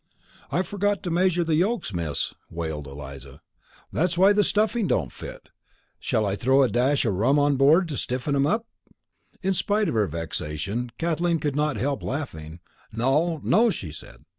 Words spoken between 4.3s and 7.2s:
the stuffing don't fit. Shall I throw a dash of